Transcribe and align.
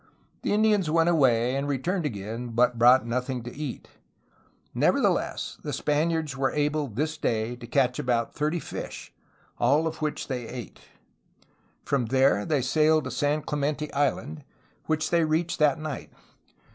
The 0.41 0.51
Indians 0.51 0.89
went 0.89 1.09
away 1.09 1.55
and 1.55 1.67
returned 1.67 2.07
again, 2.07 2.47
but 2.55 2.79
brought 2.79 3.05
nothing 3.05 3.43
to 3.43 3.55
eat. 3.55 3.87
Nevertheless, 4.73 5.59
the 5.61 5.71
Spaniards 5.71 6.35
were 6.35 6.49
able 6.53 6.87
this 6.87 7.19
day 7.19 7.55
to 7.57 7.67
catch 7.67 7.99
about 7.99 8.33
thirty 8.33 8.57
fish, 8.59 9.13
all 9.59 9.85
of 9.85 10.01
which 10.01 10.27
they 10.27 10.47
ate. 10.47 10.79
From 11.85 12.07
there 12.07 12.47
they 12.47 12.63
sailed 12.63 13.03
to 13.03 13.11
San 13.11 13.43
Clemente 13.43 13.93
Island, 13.93 14.43
which 14.87 15.11
they 15.11 15.23
reached 15.23 15.59
that 15.59 15.77
night. 15.77 16.09